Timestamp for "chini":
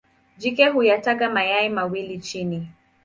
2.19-2.67